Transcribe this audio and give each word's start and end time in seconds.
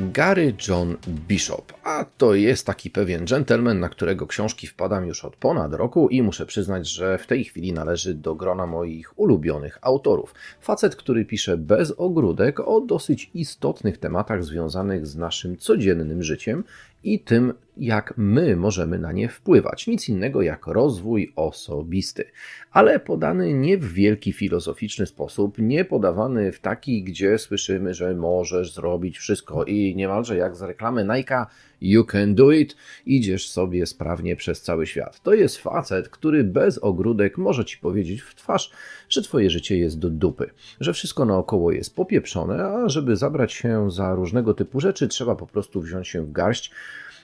Gary 0.00 0.54
John 0.68 0.96
Bishop, 1.28 1.72
a 1.84 2.04
to 2.18 2.34
jest 2.34 2.66
taki 2.66 2.90
pewien 2.90 3.24
gentleman, 3.24 3.80
na 3.80 3.88
którego 3.88 4.26
książki 4.26 4.66
wpadam 4.66 5.06
już 5.06 5.24
od 5.24 5.36
ponad 5.36 5.74
roku 5.74 6.08
i 6.08 6.22
muszę 6.22 6.46
przyznać, 6.46 6.88
że 6.88 7.18
w 7.18 7.26
tej 7.26 7.44
chwili 7.44 7.72
należy 7.72 8.14
do 8.14 8.34
grona 8.34 8.66
moich 8.66 9.18
ulubionych 9.18 9.78
autorów. 9.82 10.34
Facet, 10.60 10.96
który 10.96 11.24
pisze 11.24 11.56
bez 11.56 11.94
ogródek 11.96 12.60
o 12.60 12.80
dosyć 12.80 13.30
istotnych 13.34 13.98
tematach 13.98 14.44
związanych 14.44 15.06
z 15.06 15.16
naszym 15.16 15.56
codziennym 15.56 16.22
życiem 16.22 16.64
i 17.04 17.20
tym, 17.20 17.52
jak 17.76 18.14
my 18.16 18.56
możemy 18.56 18.98
na 18.98 19.12
nie 19.12 19.28
wpływać. 19.28 19.86
Nic 19.86 20.08
innego 20.08 20.42
jak 20.42 20.66
rozwój 20.66 21.32
osobisty, 21.36 22.24
ale 22.70 23.00
podany 23.00 23.54
nie 23.54 23.78
w 23.78 23.92
wielki 23.92 24.32
filozoficzny 24.32 25.06
sposób, 25.06 25.58
nie 25.58 25.84
podawany 25.84 26.52
w 26.52 26.60
taki, 26.60 27.02
gdzie 27.02 27.38
słyszymy, 27.38 27.94
że 27.94 28.14
możesz 28.14 28.74
zrobić 28.74 29.18
wszystko 29.18 29.64
i 29.64 29.96
niemalże 29.96 30.36
jak 30.36 30.56
z 30.56 30.62
reklamy 30.62 31.04
Nike, 31.04 31.46
you 31.80 32.04
can 32.04 32.34
do 32.34 32.52
it, 32.52 32.76
idziesz 33.06 33.50
sobie 33.50 33.86
sprawnie 33.86 34.36
przez 34.36 34.62
cały 34.62 34.86
świat. 34.86 35.20
To 35.22 35.34
jest 35.34 35.58
facet, 35.58 36.08
który 36.08 36.44
bez 36.44 36.78
ogródek 36.78 37.38
może 37.38 37.64
ci 37.64 37.78
powiedzieć 37.78 38.22
w 38.22 38.34
twarz, 38.34 38.70
że 39.08 39.22
twoje 39.22 39.50
życie 39.50 39.78
jest 39.78 39.98
do 39.98 40.10
dupy, 40.10 40.50
że 40.80 40.92
wszystko 40.92 41.24
naokoło 41.24 41.72
jest 41.72 41.96
popieprzone, 41.96 42.64
a 42.64 42.88
żeby 42.88 43.16
zabrać 43.16 43.52
się 43.52 43.90
za 43.90 44.14
różnego 44.14 44.54
typu 44.54 44.80
rzeczy, 44.80 45.08
trzeba 45.08 45.34
po 45.34 45.46
prostu 45.46 45.80
wziąć 45.80 46.08
się 46.08 46.22
w 46.22 46.32
garść 46.32 46.70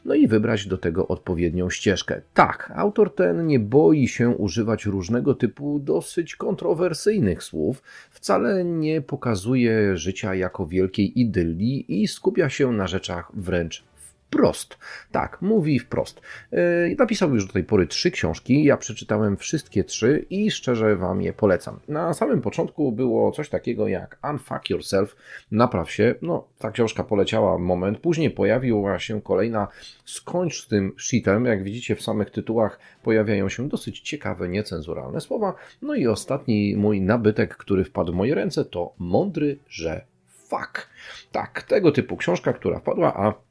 no 0.06 0.14
i 0.14 0.28
wybrać 0.28 0.66
do 0.66 0.78
tego 0.78 1.08
odpowiednią 1.08 1.70
ścieżkę. 1.70 2.22
Tak, 2.34 2.72
autor 2.76 3.14
ten 3.14 3.46
nie 3.46 3.60
boi 3.60 4.08
się 4.08 4.28
używać 4.28 4.86
różnego 4.86 5.34
typu 5.34 5.78
dosyć 5.78 6.36
kontrowersyjnych 6.36 7.42
słów, 7.42 7.82
wcale 8.10 8.64
nie 8.64 9.00
pokazuje 9.00 9.96
życia 9.96 10.34
jako 10.34 10.66
wielkiej 10.66 11.20
idylii 11.20 12.02
i 12.02 12.08
skupia 12.08 12.48
się 12.48 12.72
na 12.72 12.86
rzeczach 12.86 13.32
wręcz 13.34 13.84
wprost. 14.26 14.78
Tak, 15.12 15.42
mówi 15.42 15.78
wprost. 15.78 16.20
Yy, 16.52 16.58
napisał 16.98 17.34
już 17.34 17.46
do 17.46 17.52
tej 17.52 17.64
pory 17.64 17.86
trzy 17.86 18.10
książki. 18.10 18.64
Ja 18.64 18.76
przeczytałem 18.76 19.36
wszystkie 19.36 19.84
trzy 19.84 20.26
i 20.30 20.50
szczerze 20.50 20.96
Wam 20.96 21.22
je 21.22 21.32
polecam. 21.32 21.80
Na 21.88 22.14
samym 22.14 22.42
początku 22.42 22.92
było 22.92 23.32
coś 23.32 23.48
takiego 23.48 23.88
jak 23.88 24.18
Unfuck 24.30 24.70
Yourself, 24.70 25.16
napraw 25.50 25.90
się. 25.90 26.14
No, 26.22 26.48
ta 26.58 26.70
książka 26.70 27.04
poleciała 27.04 27.58
moment. 27.58 27.98
Później 27.98 28.30
pojawiła 28.30 28.98
się 28.98 29.22
kolejna 29.22 29.68
Skończ 30.04 30.64
z 30.64 30.68
tym 30.68 30.92
shitem. 30.98 31.44
Jak 31.44 31.64
widzicie 31.64 31.96
w 31.96 32.02
samych 32.02 32.30
tytułach 32.30 32.78
pojawiają 33.02 33.48
się 33.48 33.68
dosyć 33.68 34.00
ciekawe, 34.00 34.48
niecenzuralne 34.48 35.20
słowa. 35.20 35.54
No 35.82 35.94
i 35.94 36.06
ostatni 36.06 36.76
mój 36.76 37.00
nabytek, 37.00 37.56
który 37.56 37.84
wpadł 37.84 38.12
w 38.12 38.16
moje 38.16 38.34
ręce 38.34 38.64
to 38.64 38.92
Mądry, 38.98 39.58
że 39.68 40.04
fuck. 40.48 40.88
Tak, 41.32 41.62
tego 41.62 41.92
typu 41.92 42.16
książka, 42.16 42.52
która 42.52 42.78
wpadła, 42.78 43.14
a 43.16 43.45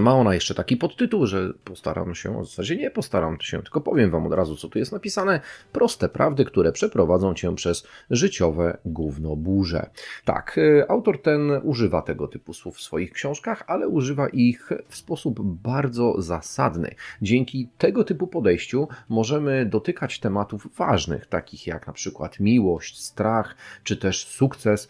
ma 0.00 0.14
ona 0.14 0.34
jeszcze 0.34 0.54
taki 0.54 0.76
podtytuł, 0.76 1.26
że 1.26 1.52
postaram 1.64 2.14
się, 2.14 2.42
w 2.42 2.46
zasadzie 2.46 2.76
nie 2.76 2.90
postaram 2.90 3.40
się, 3.40 3.62
tylko 3.62 3.80
powiem 3.80 4.10
Wam 4.10 4.26
od 4.26 4.32
razu, 4.32 4.56
co 4.56 4.68
tu 4.68 4.78
jest 4.78 4.92
napisane. 4.92 5.40
Proste 5.72 6.08
prawdy, 6.08 6.44
które 6.44 6.72
przeprowadzą 6.72 7.34
Cię 7.34 7.54
przez 7.54 7.86
życiowe 8.10 8.78
gówno 8.84 9.36
burze. 9.36 9.90
Tak, 10.24 10.58
e, 10.58 10.90
autor 10.90 11.22
ten 11.22 11.50
używa 11.62 12.02
tego 12.02 12.28
typu 12.28 12.52
słów 12.54 12.76
w 12.76 12.82
swoich 12.82 13.12
książkach, 13.12 13.64
ale 13.66 13.88
używa 13.88 14.28
ich 14.28 14.70
w 14.88 14.96
sposób 14.96 15.40
bardzo 15.42 16.22
zasadny. 16.22 16.94
Dzięki 17.22 17.68
tego 17.78 18.04
typu 18.04 18.26
podejściu 18.26 18.88
możemy 19.08 19.66
dotykać 19.66 20.20
tematów 20.20 20.76
ważnych, 20.76 21.26
takich 21.26 21.66
jak 21.66 21.86
na 21.86 21.92
przykład 21.92 22.40
miłość, 22.40 23.00
strach, 23.00 23.56
czy 23.84 23.96
też 23.96 24.26
sukces 24.26 24.88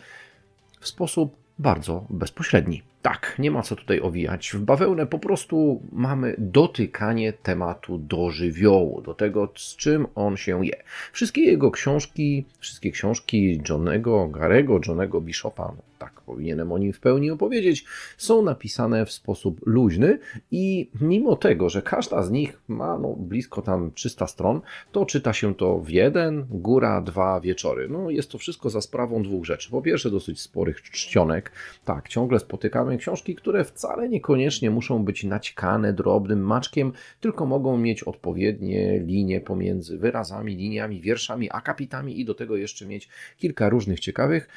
w 0.81 0.89
sposób 0.89 1.37
bardzo 1.59 2.07
bezpośredni. 2.11 2.83
Tak, 3.09 3.35
nie 3.39 3.51
ma 3.51 3.63
co 3.63 3.77
tutaj 3.77 4.01
owijać. 4.01 4.51
W 4.51 4.61
bawełnę 4.61 5.07
po 5.07 5.19
prostu 5.19 5.83
mamy 5.93 6.35
dotykanie 6.39 7.33
tematu 7.33 7.99
do 7.99 8.31
żywiołu, 8.31 9.01
do 9.01 9.15
tego, 9.15 9.53
z 9.57 9.77
czym 9.77 10.07
on 10.15 10.37
się 10.37 10.67
je. 10.67 10.83
Wszystkie 11.13 11.41
jego 11.41 11.71
książki, 11.71 12.45
wszystkie 12.59 12.91
książki 12.91 13.61
Johnego 13.69 14.29
Garego, 14.29 14.81
Johnego 14.89 15.21
Bishopa, 15.21 15.73
no 15.77 15.88
tak 15.99 16.21
powinienem 16.21 16.73
o 16.73 16.79
nim 16.79 16.93
w 16.93 17.01
pełni 17.01 17.31
opowiedzieć, 17.31 17.85
są 18.17 18.43
napisane 18.43 19.07
w 19.07 19.13
sposób 19.13 19.61
luźny 19.67 20.19
i 20.51 20.91
mimo 21.01 21.37
tego, 21.37 21.69
że 21.69 21.83
każda 21.83 22.23
z 22.23 22.31
nich 22.31 22.61
ma 22.69 22.99
no, 22.99 23.15
blisko 23.17 23.63
tam 23.63 23.93
300 23.95 24.27
stron, 24.27 24.61
to 24.93 25.07
czyta 25.07 25.33
się 25.33 25.55
to 25.55 25.79
w 25.79 25.91
jeden, 25.91 26.47
góra 26.51 27.01
dwa 27.01 27.41
wieczory. 27.41 27.89
No 27.89 28.11
jest 28.11 28.31
to 28.31 28.39
wszystko 28.39 28.71
za 28.71 28.81
sprawą 28.81 29.23
dwóch 29.23 29.45
rzeczy. 29.45 29.71
Po 29.71 29.83
pierwsze 29.83 30.11
dosyć 30.11 30.41
sporych 30.41 30.83
czcionek. 30.83 31.53
Tak, 31.85 32.09
ciągle 32.09 32.39
spotykamy 32.39 32.99
książki, 32.99 33.35
które 33.35 33.65
wcale 33.65 34.09
niekoniecznie 34.09 34.71
muszą 34.71 35.05
być 35.05 35.25
naćkane 35.25 35.93
drobnym 35.93 36.41
maczkiem, 36.41 36.93
tylko 37.21 37.47
mogą 37.47 37.79
mieć 37.79 38.03
odpowiednie 38.03 38.99
linie 38.99 39.41
pomiędzy 39.41 39.99
wyrazami, 39.99 40.57
liniami, 40.57 41.01
wierszami, 41.01 41.51
akapitami 41.51 42.21
i 42.21 42.25
do 42.25 42.35
tego 42.35 42.57
jeszcze 42.57 42.87
mieć 42.87 43.09
kilka 43.37 43.69
różnych 43.69 44.01
ciekawych 44.01 44.49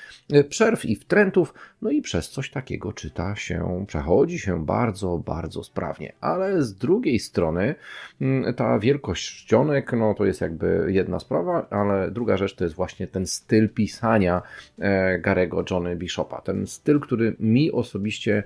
przerw 0.50 0.86
i 0.86 0.96
no 1.82 1.90
i 1.90 2.02
przez 2.02 2.30
coś 2.30 2.52
takiego 2.52 2.94
czyta 2.94 3.36
się, 3.36 3.86
przechodzi 3.88 4.40
się 4.40 4.66
bardzo, 4.66 5.18
bardzo 5.18 5.64
sprawnie. 5.64 6.14
Ale 6.22 6.64
z 6.64 6.76
drugiej 6.76 7.20
strony 7.20 7.76
mm, 8.22 8.54
ta 8.54 8.80
wielkość 8.80 9.46
czcionek, 9.46 9.94
no 9.94 10.14
to 10.14 10.26
jest 10.26 10.42
jakby 10.42 10.86
jedna 10.90 11.20
sprawa, 11.20 11.68
ale 11.70 12.12
druga 12.12 12.38
rzecz 12.38 12.56
to 12.56 12.64
jest 12.64 12.76
właśnie 12.76 13.08
ten 13.08 13.28
styl 13.28 13.70
pisania 13.70 14.42
e, 14.80 15.20
Garego 15.20 15.64
Johnny 15.72 15.96
Bishopa. 15.96 16.42
Ten 16.42 16.68
styl, 16.68 17.00
który 17.00 17.36
mi 17.40 17.72
osobiście 17.72 18.44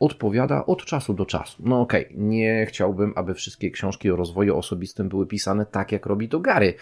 odpowiada 0.00 0.66
od 0.66 0.84
czasu 0.84 1.14
do 1.14 1.26
czasu. 1.26 1.62
No 1.66 1.80
okej, 1.80 2.06
okay, 2.06 2.18
nie 2.18 2.66
chciałbym, 2.66 3.12
aby 3.16 3.34
wszystkie 3.34 3.70
książki 3.70 4.10
o 4.10 4.16
rozwoju 4.16 4.56
osobistym 4.56 5.08
były 5.08 5.26
pisane 5.26 5.66
tak, 5.66 5.92
jak 5.92 6.06
robi 6.06 6.28
to 6.28 6.40
Gary 6.40 6.74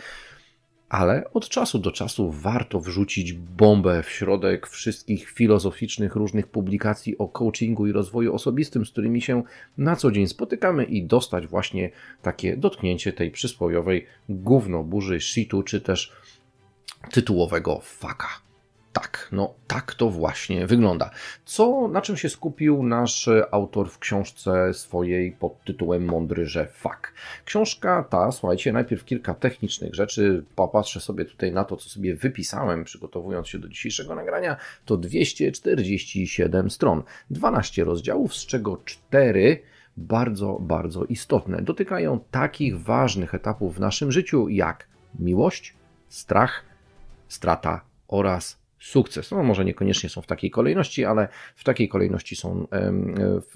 ale 0.88 1.30
od 1.32 1.48
czasu 1.48 1.78
do 1.78 1.92
czasu 1.92 2.30
warto 2.30 2.80
wrzucić 2.80 3.32
bombę 3.32 4.02
w 4.02 4.10
środek 4.10 4.66
wszystkich 4.66 5.30
filozoficznych 5.30 6.16
różnych 6.16 6.46
publikacji 6.46 7.18
o 7.18 7.28
coachingu 7.28 7.86
i 7.86 7.92
rozwoju 7.92 8.34
osobistym, 8.34 8.86
z 8.86 8.90
którymi 8.90 9.22
się 9.22 9.42
na 9.78 9.96
co 9.96 10.10
dzień 10.10 10.26
spotykamy 10.26 10.84
i 10.84 11.06
dostać 11.06 11.46
właśnie 11.46 11.90
takie 12.22 12.56
dotknięcie 12.56 13.12
tej 13.12 13.30
przysłowiowej 13.30 14.06
gówno 14.28 14.82
burzy 14.82 15.20
shitu, 15.20 15.62
czy 15.62 15.80
też 15.80 16.12
tytułowego 17.10 17.80
faka. 17.82 18.43
Tak, 18.94 19.28
no 19.32 19.54
tak 19.66 19.94
to 19.94 20.10
właśnie 20.10 20.66
wygląda. 20.66 21.10
Co, 21.44 21.88
na 21.88 22.02
czym 22.02 22.16
się 22.16 22.28
skupił 22.28 22.82
nasz 22.82 23.28
autor 23.50 23.90
w 23.90 23.98
książce 23.98 24.74
swojej 24.74 25.32
pod 25.32 25.64
tytułem 25.64 26.04
Mądry, 26.04 26.46
że 26.46 26.66
fak. 26.66 27.14
Książka 27.44 28.04
ta, 28.10 28.32
słuchajcie, 28.32 28.72
najpierw 28.72 29.04
kilka 29.04 29.34
technicznych 29.34 29.94
rzeczy, 29.94 30.44
popatrzę 30.54 31.00
sobie 31.00 31.24
tutaj 31.24 31.52
na 31.52 31.64
to, 31.64 31.76
co 31.76 31.88
sobie 31.88 32.14
wypisałem, 32.14 32.84
przygotowując 32.84 33.48
się 33.48 33.58
do 33.58 33.68
dzisiejszego 33.68 34.14
nagrania, 34.14 34.56
to 34.84 34.96
247 34.96 36.70
stron, 36.70 37.02
12 37.30 37.84
rozdziałów, 37.84 38.34
z 38.34 38.46
czego 38.46 38.80
4 38.84 39.62
bardzo, 39.96 40.58
bardzo 40.60 41.04
istotne. 41.04 41.62
Dotykają 41.62 42.20
takich 42.30 42.80
ważnych 42.80 43.34
etapów 43.34 43.76
w 43.76 43.80
naszym 43.80 44.12
życiu 44.12 44.48
jak 44.48 44.88
miłość, 45.18 45.74
strach, 46.08 46.64
strata 47.28 47.84
oraz 48.08 48.63
sukces. 48.80 49.30
No 49.30 49.42
może 49.42 49.64
niekoniecznie 49.64 50.08
są 50.10 50.22
w 50.22 50.26
takiej 50.26 50.50
kolejności, 50.50 51.04
ale 51.04 51.28
w 51.56 51.64
takiej 51.64 51.88
kolejności 51.88 52.36
są, 52.36 52.66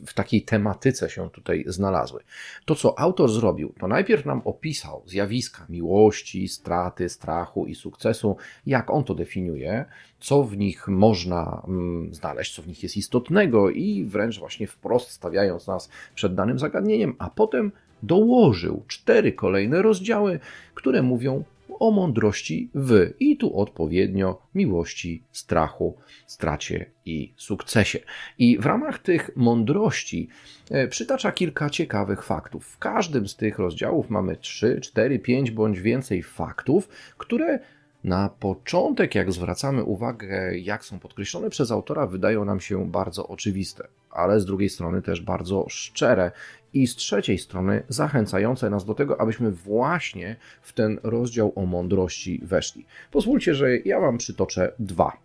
w 0.06 0.14
takiej 0.14 0.42
tematyce 0.42 1.10
się 1.10 1.30
tutaj 1.30 1.64
znalazły. 1.66 2.22
To, 2.64 2.74
co 2.74 2.98
autor 2.98 3.30
zrobił, 3.30 3.74
to 3.80 3.88
najpierw 3.88 4.26
nam 4.26 4.42
opisał 4.44 5.02
zjawiska 5.06 5.66
miłości, 5.68 6.48
straty, 6.48 7.08
strachu 7.08 7.66
i 7.66 7.74
sukcesu, 7.74 8.36
jak 8.66 8.90
on 8.90 9.04
to 9.04 9.14
definiuje, 9.14 9.84
co 10.20 10.42
w 10.42 10.56
nich 10.56 10.88
można 10.88 11.62
mm, 11.68 12.14
znaleźć, 12.14 12.54
co 12.54 12.62
w 12.62 12.68
nich 12.68 12.82
jest 12.82 12.96
istotnego 12.96 13.70
i 13.70 14.04
wręcz 14.04 14.38
właśnie 14.38 14.66
wprost 14.66 15.10
stawiając 15.10 15.66
nas 15.66 15.90
przed 16.14 16.34
danym 16.34 16.58
zagadnieniem, 16.58 17.16
a 17.18 17.30
potem 17.30 17.72
dołożył 18.02 18.84
cztery 18.88 19.32
kolejne 19.32 19.82
rozdziały, 19.82 20.40
które 20.74 21.02
mówią 21.02 21.44
o 21.78 21.90
mądrości 21.90 22.70
w 22.74 23.14
i 23.20 23.36
tu 23.36 23.60
odpowiednio 23.60 24.42
miłości, 24.54 25.22
strachu, 25.32 25.96
stracie 26.26 26.90
i 27.04 27.32
sukcesie. 27.36 27.98
I 28.38 28.58
w 28.58 28.66
ramach 28.66 28.98
tych 28.98 29.30
mądrości 29.36 30.28
e, 30.70 30.88
przytacza 30.88 31.32
kilka 31.32 31.70
ciekawych 31.70 32.24
faktów. 32.24 32.66
W 32.66 32.78
każdym 32.78 33.28
z 33.28 33.36
tych 33.36 33.58
rozdziałów 33.58 34.10
mamy 34.10 34.36
3, 34.36 34.80
4, 34.80 35.18
5 35.18 35.50
bądź 35.50 35.80
więcej 35.80 36.22
faktów, 36.22 36.88
które 37.18 37.58
na 38.04 38.28
początek, 38.28 39.14
jak 39.14 39.32
zwracamy 39.32 39.84
uwagę, 39.84 40.58
jak 40.58 40.84
są 40.84 40.98
podkreślone 40.98 41.50
przez 41.50 41.70
autora, 41.70 42.06
wydają 42.06 42.44
nam 42.44 42.60
się 42.60 42.90
bardzo 42.90 43.28
oczywiste, 43.28 43.88
ale 44.10 44.40
z 44.40 44.46
drugiej 44.46 44.68
strony 44.68 45.02
też 45.02 45.20
bardzo 45.20 45.66
szczere 45.68 46.30
i 46.74 46.86
z 46.86 46.96
trzeciej 46.96 47.38
strony 47.38 47.82
zachęcające 47.88 48.70
nas 48.70 48.84
do 48.84 48.94
tego, 48.94 49.20
abyśmy 49.20 49.50
właśnie 49.50 50.36
w 50.62 50.72
ten 50.72 51.00
rozdział 51.02 51.52
o 51.56 51.66
mądrości 51.66 52.40
weszli. 52.44 52.86
Pozwólcie, 53.10 53.54
że 53.54 53.76
ja 53.76 54.00
Wam 54.00 54.18
przytoczę 54.18 54.72
dwa 54.78 55.16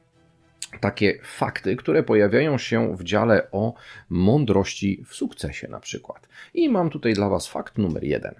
takie 0.79 1.19
fakty, 1.23 1.75
które 1.75 2.03
pojawiają 2.03 2.57
się 2.57 2.97
w 2.97 3.03
dziale 3.03 3.51
o 3.51 3.73
mądrości 4.09 5.03
w 5.07 5.15
sukcesie 5.15 5.67
na 5.67 5.79
przykład. 5.79 6.27
I 6.53 6.69
mam 6.69 6.89
tutaj 6.89 7.13
dla 7.13 7.29
Was 7.29 7.47
fakt 7.47 7.77
numer 7.77 8.03
jeden. 8.03 8.35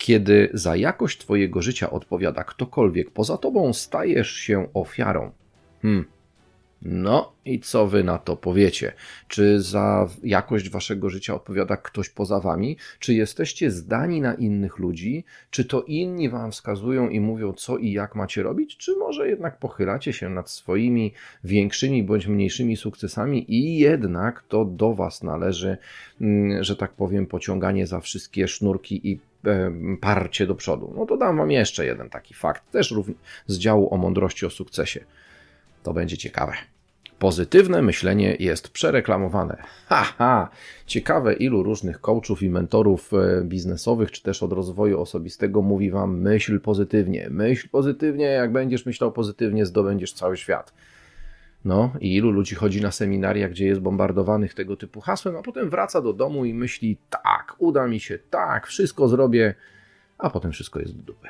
Kiedy 0.00 0.50
za 0.54 0.76
jakość 0.76 1.18
Twojego 1.18 1.62
życia 1.62 1.90
odpowiada 1.90 2.44
ktokolwiek 2.44 3.10
poza 3.10 3.36
Tobą, 3.36 3.72
stajesz 3.72 4.32
się 4.32 4.68
ofiarą. 4.74 5.30
Hmm, 5.82 6.04
no 6.82 7.32
i 7.44 7.60
co 7.60 7.86
wy 7.86 8.04
na 8.04 8.18
to 8.18 8.36
powiecie? 8.36 8.92
Czy 9.28 9.60
za 9.60 10.08
jakość 10.22 10.70
waszego 10.70 11.10
życia 11.10 11.34
odpowiada 11.34 11.76
ktoś 11.76 12.08
poza 12.08 12.40
wami? 12.40 12.76
Czy 12.98 13.14
jesteście 13.14 13.70
zdani 13.70 14.20
na 14.20 14.34
innych 14.34 14.78
ludzi? 14.78 15.24
Czy 15.50 15.64
to 15.64 15.82
inni 15.82 16.28
wam 16.28 16.52
wskazują 16.52 17.08
i 17.08 17.20
mówią, 17.20 17.52
co 17.52 17.78
i 17.78 17.92
jak 17.92 18.14
macie 18.14 18.42
robić? 18.42 18.76
Czy 18.76 18.96
może 18.96 19.28
jednak 19.28 19.58
pochylacie 19.58 20.12
się 20.12 20.28
nad 20.28 20.50
swoimi 20.50 21.12
większymi 21.44 22.02
bądź 22.02 22.26
mniejszymi 22.26 22.76
sukcesami 22.76 23.54
i 23.54 23.78
jednak 23.78 24.42
to 24.42 24.64
do 24.64 24.94
was 24.94 25.22
należy, 25.22 25.76
mm, 26.20 26.64
że 26.64 26.76
tak 26.76 26.92
powiem, 26.92 27.26
pociąganie 27.26 27.86
za 27.86 28.00
wszystkie 28.00 28.48
sznurki 28.48 29.10
i 29.10 29.29
parcie 30.00 30.46
do 30.46 30.54
przodu? 30.54 30.94
No 30.96 31.06
to 31.06 31.16
dam 31.16 31.36
wam 31.36 31.50
jeszcze 31.50 31.86
jeden 31.86 32.10
taki 32.10 32.34
fakt, 32.34 32.70
też 32.70 32.94
z 33.46 33.58
działu 33.58 33.94
o 33.94 33.96
mądrości 33.96 34.46
o 34.46 34.50
sukcesie. 34.50 35.04
To 35.82 35.92
będzie 35.92 36.16
ciekawe. 36.16 36.52
Pozytywne 37.20 37.82
myślenie 37.82 38.36
jest 38.38 38.68
przereklamowane. 38.68 39.62
Haha! 39.86 40.12
Ha. 40.18 40.48
Ciekawe, 40.86 41.34
ilu 41.34 41.62
różnych 41.62 42.00
coachów 42.00 42.42
i 42.42 42.50
mentorów 42.50 43.12
e, 43.12 43.42
biznesowych, 43.44 44.10
czy 44.10 44.22
też 44.22 44.42
od 44.42 44.52
rozwoju 44.52 45.00
osobistego 45.00 45.62
mówi 45.62 45.90
wam 45.90 46.20
myśl 46.20 46.60
pozytywnie. 46.60 47.28
Myśl 47.30 47.68
pozytywnie, 47.68 48.24
jak 48.24 48.52
będziesz 48.52 48.86
myślał 48.86 49.12
pozytywnie, 49.12 49.66
zdobędziesz 49.66 50.12
cały 50.12 50.36
świat. 50.36 50.72
No 51.64 51.92
i 52.00 52.14
ilu 52.14 52.30
ludzi 52.30 52.54
chodzi 52.54 52.80
na 52.80 52.90
seminaria, 52.90 53.48
gdzie 53.48 53.66
jest 53.66 53.80
bombardowanych 53.80 54.54
tego 54.54 54.76
typu 54.76 55.00
hasłem, 55.00 55.36
a 55.36 55.42
potem 55.42 55.70
wraca 55.70 56.02
do 56.02 56.12
domu 56.12 56.44
i 56.44 56.54
myśli, 56.54 56.96
tak, 57.10 57.56
uda 57.58 57.86
mi 57.86 58.00
się, 58.00 58.18
tak, 58.30 58.66
wszystko 58.66 59.08
zrobię, 59.08 59.54
a 60.18 60.30
potem 60.30 60.52
wszystko 60.52 60.80
jest 60.80 60.96
do 60.96 61.02
dupy. 61.02 61.28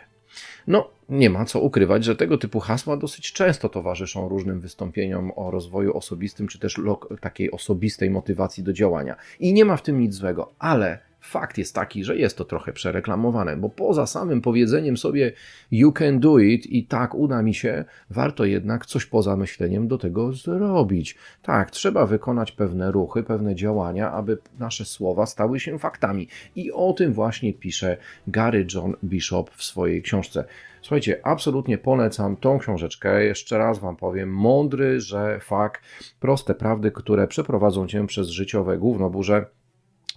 No, 0.66 0.90
nie 1.08 1.30
ma 1.30 1.44
co 1.44 1.60
ukrywać, 1.60 2.04
że 2.04 2.16
tego 2.16 2.38
typu 2.38 2.60
hasła 2.60 2.96
dosyć 2.96 3.32
często 3.32 3.68
towarzyszą 3.68 4.28
różnym 4.28 4.60
wystąpieniom 4.60 5.32
o 5.36 5.50
rozwoju 5.50 5.96
osobistym, 5.96 6.48
czy 6.48 6.58
też 6.58 6.80
takiej 7.20 7.50
osobistej 7.50 8.10
motywacji 8.10 8.64
do 8.64 8.72
działania. 8.72 9.16
I 9.40 9.52
nie 9.52 9.64
ma 9.64 9.76
w 9.76 9.82
tym 9.82 10.00
nic 10.00 10.14
złego, 10.14 10.52
ale 10.58 10.98
Fakt 11.20 11.58
jest 11.58 11.74
taki, 11.74 12.04
że 12.04 12.16
jest 12.16 12.36
to 12.36 12.44
trochę 12.44 12.72
przereklamowane, 12.72 13.56
bo 13.56 13.68
poza 13.68 14.06
samym 14.06 14.40
powiedzeniem 14.40 14.96
sobie 14.96 15.32
you 15.70 15.92
can 15.92 16.20
do 16.20 16.38
it 16.38 16.66
i 16.66 16.86
tak 16.86 17.14
uda 17.14 17.42
mi 17.42 17.54
się, 17.54 17.84
warto 18.10 18.44
jednak 18.44 18.86
coś 18.86 19.06
poza 19.06 19.36
myśleniem 19.36 19.88
do 19.88 19.98
tego 19.98 20.32
zrobić. 20.32 21.16
Tak, 21.42 21.70
trzeba 21.70 22.06
wykonać 22.06 22.52
pewne 22.52 22.92
ruchy, 22.92 23.22
pewne 23.22 23.54
działania, 23.54 24.12
aby 24.12 24.38
nasze 24.58 24.84
słowa 24.84 25.26
stały 25.26 25.60
się 25.60 25.78
faktami. 25.78 26.28
I 26.56 26.72
o 26.72 26.92
tym 26.92 27.12
właśnie 27.12 27.54
pisze 27.54 27.96
Gary 28.26 28.66
John 28.74 28.96
Bishop 29.04 29.50
w 29.50 29.64
swojej 29.64 30.02
książce. 30.02 30.44
Słuchajcie, 30.82 31.20
absolutnie 31.22 31.78
polecam 31.78 32.36
tą 32.36 32.58
książeczkę. 32.58 33.24
Jeszcze 33.24 33.58
raz 33.58 33.78
Wam 33.78 33.96
powiem, 33.96 34.32
mądry, 34.32 35.00
że 35.00 35.40
fakt, 35.40 35.82
proste 36.20 36.54
prawdy, 36.54 36.90
które 36.90 37.28
przeprowadzą 37.28 37.86
Cię 37.86 38.06
przez 38.06 38.28
życiowe 38.28 38.78
gównoburze 38.78 39.46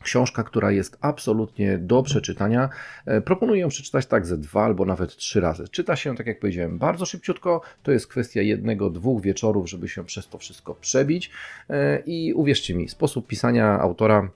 Książka, 0.03 0.43
która 0.43 0.71
jest 0.71 0.97
absolutnie 1.01 1.77
do 1.77 2.03
przeczytania. 2.03 2.69
E, 3.05 3.21
proponuję 3.21 3.61
ją 3.61 3.69
przeczytać 3.69 4.05
tak 4.05 4.25
ze 4.25 4.37
dwa 4.37 4.63
albo 4.63 4.85
nawet 4.85 5.15
trzy 5.15 5.41
razy. 5.41 5.67
Czyta 5.67 5.95
się, 5.95 6.15
tak 6.15 6.27
jak 6.27 6.39
powiedziałem, 6.39 6.77
bardzo 6.77 7.05
szybciutko. 7.05 7.61
To 7.83 7.91
jest 7.91 8.07
kwestia 8.07 8.41
jednego, 8.41 8.89
dwóch 8.89 9.21
wieczorów, 9.21 9.69
żeby 9.69 9.89
się 9.89 10.05
przez 10.05 10.27
to 10.27 10.37
wszystko 10.37 10.75
przebić. 10.75 11.31
E, 11.69 11.99
I 12.05 12.33
uwierzcie 12.33 12.75
mi, 12.75 12.89
sposób 12.89 13.27
pisania 13.27 13.79
autora 13.79 14.29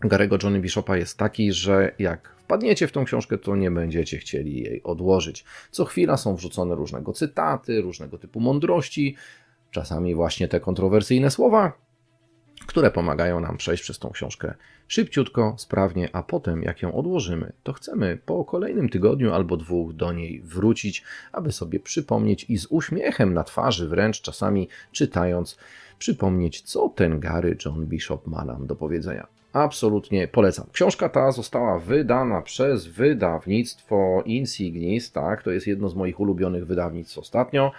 Garego 0.00 0.38
Johnny 0.42 0.60
Bishopa 0.60 0.96
jest 0.96 1.18
taki, 1.18 1.52
że 1.52 1.94
jak 1.98 2.36
wpadniecie 2.38 2.86
w 2.86 2.92
tą 2.92 3.04
książkę, 3.04 3.38
to 3.38 3.56
nie 3.56 3.70
będziecie 3.70 4.18
chcieli 4.18 4.62
jej 4.62 4.82
odłożyć. 4.82 5.44
Co 5.70 5.84
chwila 5.84 6.16
są 6.16 6.36
wrzucone 6.36 6.74
różnego 6.74 7.12
cytaty, 7.12 7.80
różnego 7.80 8.18
typu 8.18 8.40
mądrości, 8.40 9.16
czasami 9.70 10.14
właśnie 10.14 10.48
te 10.48 10.60
kontrowersyjne 10.60 11.30
słowa, 11.30 11.72
które 12.66 12.90
pomagają 12.90 13.40
nam 13.40 13.56
przejść 13.56 13.82
przez 13.82 13.98
tą 13.98 14.10
książkę 14.10 14.54
szybciutko, 14.88 15.54
sprawnie, 15.58 16.08
a 16.12 16.22
potem 16.22 16.62
jak 16.62 16.82
ją 16.82 16.94
odłożymy, 16.94 17.52
to 17.62 17.72
chcemy 17.72 18.18
po 18.26 18.44
kolejnym 18.44 18.88
tygodniu 18.88 19.32
albo 19.32 19.56
dwóch 19.56 19.92
do 19.92 20.12
niej 20.12 20.42
wrócić, 20.42 21.04
aby 21.32 21.52
sobie 21.52 21.80
przypomnieć 21.80 22.44
i 22.48 22.58
z 22.58 22.66
uśmiechem 22.66 23.34
na 23.34 23.44
twarzy, 23.44 23.88
wręcz 23.88 24.20
czasami 24.20 24.68
czytając, 24.92 25.58
przypomnieć, 25.98 26.60
co 26.62 26.88
ten 26.88 27.20
Gary 27.20 27.56
John 27.64 27.86
Bishop 27.86 28.26
ma 28.26 28.44
nam 28.44 28.66
do 28.66 28.76
powiedzenia. 28.76 29.35
Absolutnie 29.56 30.28
polecam. 30.28 30.66
Książka 30.72 31.08
ta 31.08 31.32
została 31.32 31.78
wydana 31.78 32.42
przez 32.42 32.86
wydawnictwo 32.86 34.22
Insignis, 34.24 35.12
tak, 35.12 35.42
to 35.42 35.50
jest 35.50 35.66
jedno 35.66 35.88
z 35.88 35.94
moich 35.94 36.20
ulubionych 36.20 36.66
wydawnictw 36.66 37.18
ostatnio. 37.18 37.72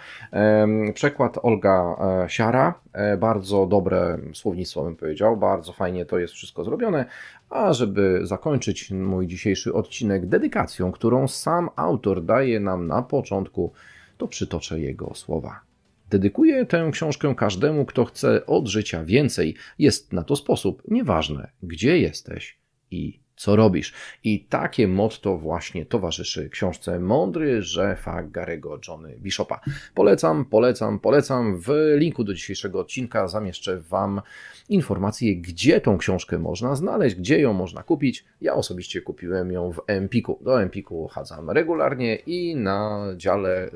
Przekład 0.94 1.38
Olga 1.42 1.96
e, 2.24 2.28
Siara, 2.28 2.74
e, 2.92 3.16
bardzo 3.16 3.66
dobre 3.66 4.18
słownictwo 4.34 4.84
bym 4.84 4.96
powiedział, 4.96 5.36
bardzo 5.36 5.72
fajnie 5.72 6.06
to 6.06 6.18
jest 6.18 6.34
wszystko 6.34 6.64
zrobione. 6.64 7.04
A 7.50 7.72
żeby 7.72 8.20
zakończyć 8.22 8.90
mój 8.90 9.26
dzisiejszy 9.26 9.74
odcinek 9.74 10.26
dedykacją, 10.26 10.92
którą 10.92 11.28
sam 11.28 11.70
autor 11.76 12.24
daje 12.24 12.60
nam 12.60 12.86
na 12.86 13.02
początku, 13.02 13.72
to 14.16 14.28
przytoczę 14.28 14.80
jego 14.80 15.14
słowa. 15.14 15.67
Dedykuję 16.10 16.66
tę 16.66 16.88
książkę 16.92 17.34
każdemu, 17.36 17.84
kto 17.84 18.04
chce 18.04 18.46
od 18.46 18.66
życia 18.68 19.04
więcej. 19.04 19.54
Jest 19.78 20.12
na 20.12 20.24
to 20.24 20.36
sposób, 20.36 20.82
nieważne 20.88 21.50
gdzie 21.62 21.98
jesteś 21.98 22.58
i 22.90 23.20
co 23.38 23.56
robisz. 23.56 23.94
I 24.24 24.40
takie 24.40 24.88
motto 24.88 25.38
właśnie 25.38 25.86
towarzyszy 25.86 26.50
książce 26.50 27.00
Mądry 27.00 27.62
Żefa 27.62 28.22
Garego 28.22 28.78
Johnny 28.88 29.16
Bishopa. 29.18 29.60
Polecam, 29.94 30.44
polecam, 30.44 30.98
polecam. 30.98 31.60
W 31.60 31.94
linku 31.96 32.24
do 32.24 32.34
dzisiejszego 32.34 32.80
odcinka 32.80 33.28
zamieszczę 33.28 33.80
Wam 33.80 34.20
informacje, 34.68 35.36
gdzie 35.36 35.80
tą 35.80 35.98
książkę 35.98 36.38
można 36.38 36.74
znaleźć, 36.74 37.16
gdzie 37.16 37.40
ją 37.40 37.52
można 37.52 37.82
kupić. 37.82 38.24
Ja 38.40 38.54
osobiście 38.54 39.00
kupiłem 39.00 39.52
ją 39.52 39.72
w 39.72 39.80
Empiku. 39.86 40.38
Do 40.40 40.62
Empiku 40.62 41.08
chadzam 41.08 41.50
regularnie 41.50 42.16
i 42.16 42.56
na 42.56 43.06
dziale 43.16 43.70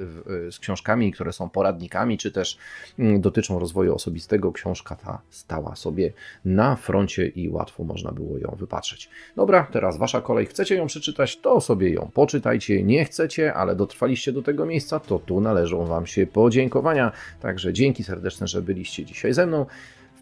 z 0.50 0.58
książkami, 0.58 1.12
które 1.12 1.32
są 1.32 1.50
poradnikami, 1.50 2.18
czy 2.18 2.32
też 2.32 2.58
mm, 2.98 3.20
dotyczą 3.20 3.58
rozwoju 3.58 3.94
osobistego, 3.94 4.52
książka 4.52 4.96
ta 4.96 5.20
stała 5.30 5.76
sobie 5.76 6.12
na 6.44 6.76
froncie 6.76 7.26
i 7.26 7.48
łatwo 7.48 7.84
można 7.84 8.12
było 8.12 8.38
ją 8.38 8.56
wypatrzeć. 8.58 9.10
Dobra, 9.36 9.51
teraz 9.60 9.98
Wasza 9.98 10.20
kolej. 10.20 10.46
Chcecie 10.46 10.74
ją 10.74 10.86
przeczytać, 10.86 11.36
to 11.36 11.60
sobie 11.60 11.90
ją 11.90 12.10
poczytajcie. 12.14 12.82
Nie 12.82 13.04
chcecie, 13.04 13.54
ale 13.54 13.76
dotrwaliście 13.76 14.32
do 14.32 14.42
tego 14.42 14.66
miejsca, 14.66 15.00
to 15.00 15.18
tu 15.18 15.40
należą 15.40 15.86
Wam 15.86 16.06
się 16.06 16.26
podziękowania. 16.26 17.12
Także 17.40 17.72
dzięki 17.72 18.04
serdeczne, 18.04 18.46
że 18.46 18.62
byliście 18.62 19.04
dzisiaj 19.04 19.32
ze 19.32 19.46
mną 19.46 19.66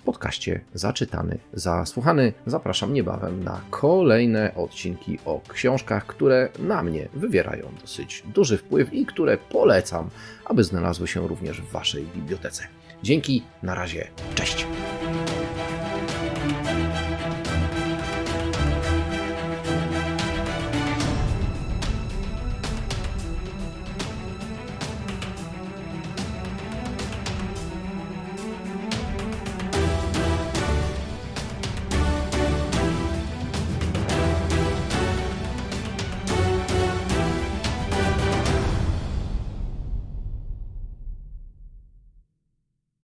w 0.01 0.03
podcaście 0.03 0.61
Zaczytany, 0.75 1.39
Zasłuchany. 1.53 2.33
Zapraszam 2.47 2.93
niebawem 2.93 3.45
na 3.45 3.61
kolejne 3.71 4.55
odcinki 4.55 5.19
o 5.25 5.41
książkach, 5.49 6.07
które 6.07 6.49
na 6.59 6.83
mnie 6.83 7.09
wywierają 7.15 7.69
dosyć 7.81 8.23
duży 8.35 8.59
wpływ 8.59 8.93
i 8.93 9.07
które 9.07 9.39
polecam, 9.39 10.11
aby 10.45 10.65
znalazły 10.65 11.09
się 11.09 11.29
również 11.29 11.61
w 11.61 11.71
Waszej 11.73 12.05
bibliotece. 12.17 12.65
Dzięki, 13.03 13.43
na 13.63 13.75
razie, 13.75 14.07
cześć! 14.35 14.67